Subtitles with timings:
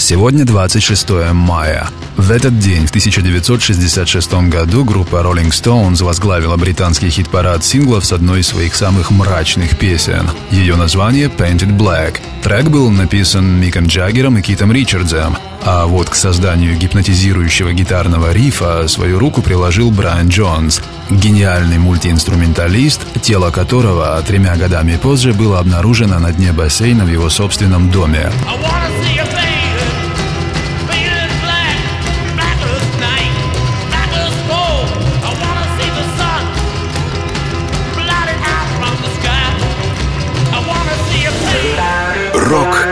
[0.00, 1.86] Сегодня 26 мая.
[2.16, 8.40] В этот день, в 1966 году, группа Rolling Stones возглавила британский хит-парад синглов с одной
[8.40, 10.30] из своих самых мрачных песен.
[10.50, 12.16] Ее название «Painted Black».
[12.42, 18.88] Трек был написан Миком Джаггером и Китом Ричардсом, а вот к созданию гипнотизирующего гитарного рифа
[18.88, 26.32] свою руку приложил Брайан Джонс, гениальный мультиинструменталист, тело которого тремя годами позже было обнаружено на
[26.32, 28.32] дне бассейна в его собственном доме.
[28.48, 28.89] I wanna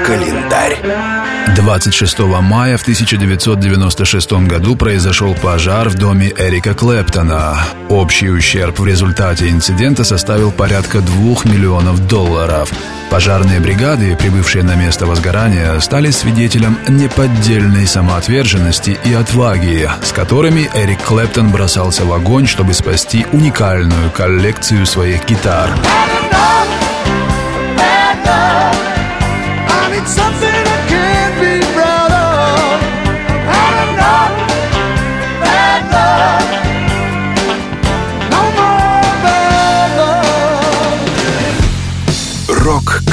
[0.08, 0.78] Рок-календарь.
[1.54, 7.58] 26 мая в 1996 году произошел пожар в доме Эрика Клэптона.
[7.90, 12.72] Общий ущерб в результате инцидента составил порядка 2 миллионов долларов.
[13.10, 21.02] Пожарные бригады, прибывшие на место возгорания, стали свидетелем неподдельной самоотверженности и отваги, с которыми Эрик
[21.02, 25.70] Клэптон бросался в огонь, чтобы спасти уникальную коллекцию своих гитар.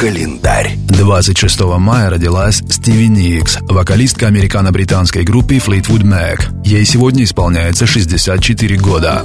[0.05, 0.75] Рок-календарь.
[0.89, 6.63] 26 мая родилась Стиви Никс, вокалистка американо-британской группы Fleetwood Mac.
[6.63, 9.23] Ей сегодня исполняется 64 года.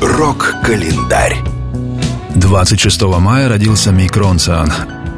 [0.00, 1.38] Рок-календарь.
[2.36, 4.70] 26 мая родился Мик Ронсон,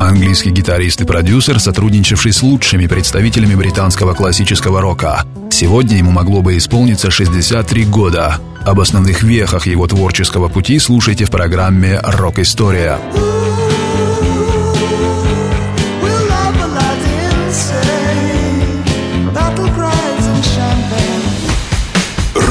[0.09, 5.25] английский гитарист и продюсер, сотрудничавший с лучшими представителями британского классического рока.
[5.51, 8.39] Сегодня ему могло бы исполниться 63 года.
[8.65, 12.99] Об основных вехах его творческого пути слушайте в программе «Рок-история».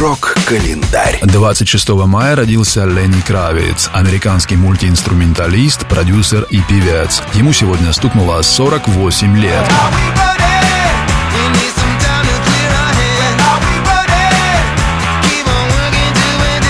[0.01, 1.19] Рок-календарь.
[1.23, 7.23] 26 мая родился Ленни Кравиц, американский мультиинструменталист, продюсер и певец.
[7.33, 9.63] Ему сегодня стукнуло 48 лет.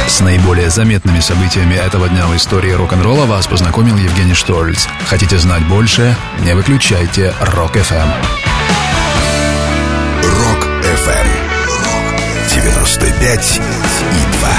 [0.07, 4.85] С наиболее заметными событиями этого дня в истории рок-н-ролла вас познакомил Евгений Штольц.
[5.07, 6.15] Хотите знать больше?
[6.43, 7.95] Не выключайте Рок-ФМ.
[7.95, 8.40] Рок-ФМ.
[12.53, 14.49] 95 и 2.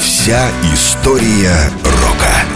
[0.00, 2.46] Вся история рока.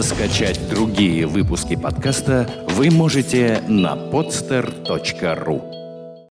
[0.00, 5.81] Скачать другие выпуски подкаста вы можете на podster.ru